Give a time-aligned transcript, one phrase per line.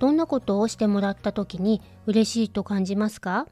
[0.00, 3.46] どんなことをしてもらった時に嬉しいと感じますか？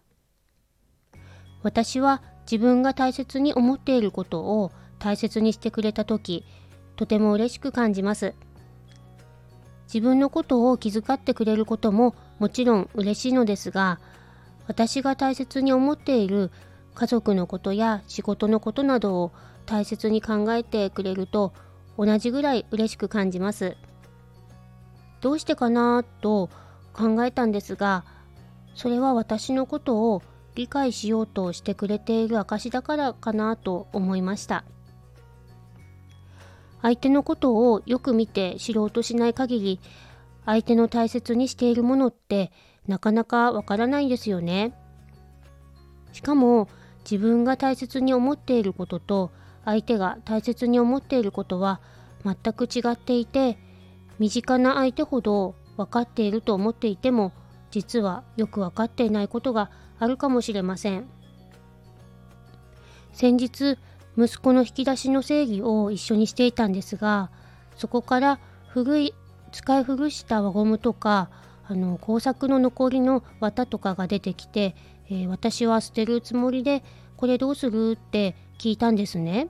[1.63, 6.45] 私は自分が大切に思っていることを大切にしてくれた時
[6.97, 8.35] とても嬉しく感じます
[9.87, 14.01] 自分のことを気遣ってくれることももちろん嬉しいのですが
[14.67, 16.51] 私が大切に思っている
[16.95, 19.33] 家族のことや仕事のことなどを
[19.67, 21.53] 大切に考えてくれると
[21.99, 23.77] 同じぐらい嬉しく感じます。
[25.21, 26.51] どうしてかなと
[26.93, 28.05] 考えたんですが
[28.75, 30.23] それは私のことを
[30.55, 34.65] 理解しようとしてくれている証だからかなと思いました
[36.83, 39.81] 相手のことをよく見て知ろうとしない限り
[40.47, 42.53] 相手の大切にしているものって
[42.87, 44.73] なかなかわからないんですよね。
[46.13, 46.69] しかも
[47.05, 49.31] 自分が大切に思っていることと
[49.65, 51.81] 相手が大切に思っていることは
[52.25, 53.59] 全く違っていて
[54.19, 57.33] 身近な相手ほど分かっていると思っていても
[57.71, 61.09] 実はよく分かっていないことがあるかもしれません。
[63.13, 63.79] 先日
[64.17, 67.31] 息子の引き出しの整理を一緒にしていたんですが
[67.77, 69.15] そこから古い
[69.53, 71.31] 使い古した輪ゴムとか
[71.67, 74.75] あの工作の残りの綿とかが出てきて、
[75.11, 76.83] えー、私は捨てるつもりで
[77.17, 79.49] これどうするって聞いたんですね。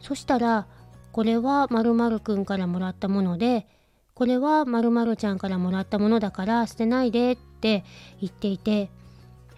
[0.00, 0.66] そしたら
[1.12, 3.66] これは〇〇くんからもらったもので
[4.14, 7.84] これは〇〇ちゃんからもらったものだから捨てないでって
[8.20, 8.90] 言っていて、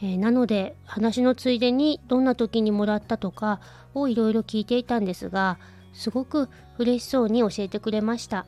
[0.01, 3.61] えー、なので話のついでにどんな時にもらったとか
[3.95, 5.59] をいろいろ聞いていたんですが
[5.93, 6.49] すごく
[6.79, 8.47] 嬉しそうに教えてくれました。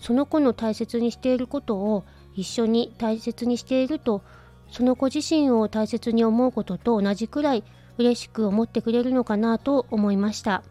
[0.00, 2.04] その子の大切にしていることを
[2.34, 4.22] 一緒に大切にしていると
[4.70, 7.64] その子自身を大切に思うことと同じくらい
[7.98, 10.62] 嬉しく思ってくれるのかなと思いました。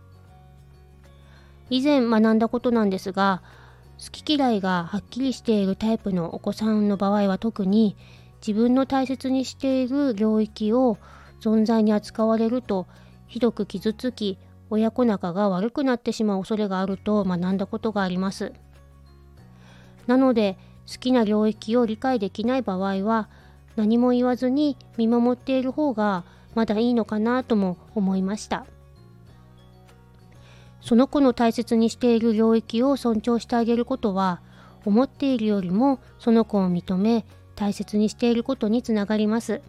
[1.70, 3.42] 以前学んだことなんですが
[3.98, 7.98] 好き嫌いがはっきりしているタイプのお子さんの場合は特に
[8.46, 10.98] 自分の大切にしている領域を
[11.42, 12.88] 存在に扱われると
[13.28, 14.38] ひどく傷つき
[14.70, 18.54] 親子仲が悪くなってしまう恐れがあると学んだことがあります。
[20.08, 20.58] なので
[20.92, 23.30] 好きな領域を理解できない場合は
[23.76, 26.24] 何も言わずに見守っている方が
[26.56, 28.66] まだいいのかなとも思いました
[30.82, 34.42] その子の大切にしている領域を尊重してあげることは
[34.86, 37.26] 思っているよりもその子を認め
[37.56, 39.62] 大切にしていることにつながります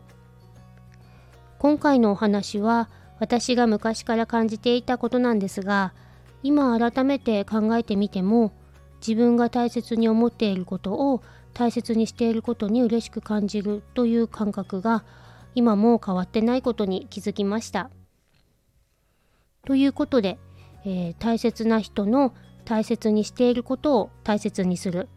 [1.59, 2.89] 今回のお話は
[3.19, 5.93] 私が昔から感じていたことなんですが
[6.43, 8.53] 今改めて考えてみても
[9.07, 11.23] 自分が大切に思っていることを
[11.53, 15.05] 大切にしていることに嬉しく感じるという感覚が
[15.55, 17.91] 今も変わってないことに気づきました。
[19.67, 20.39] ということで、
[20.85, 25.09] えー、大切な人の大切にしていることを大切にする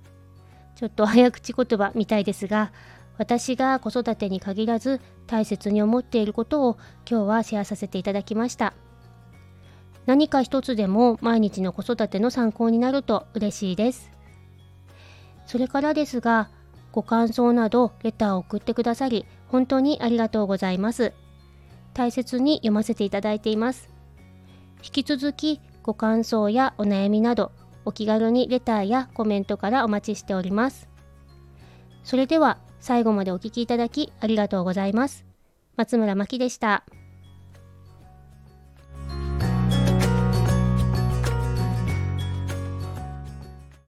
[0.76, 2.72] ちょっと早口言葉みたいですが
[3.18, 6.78] 私が子育てに限らず大切に思っていることを
[7.10, 8.74] 今日はシェアさせていただきました。
[10.06, 14.12] 何か一つでも毎日の子育ての参考になると嬉しいです。
[15.46, 16.50] それからですが、
[16.92, 21.14] ご感想などレターを送ってくださり、本当にありがとうございます。
[21.94, 23.93] 大切に読ませていただいています。
[24.84, 27.52] 引き続きご感想やお悩みなど、
[27.86, 30.90] お気軽にレターやコメントからお待ちしております。
[32.04, 35.26] それでは最後までお聴きいただきありがとうございます。
[35.78, 36.84] 松村真希でした。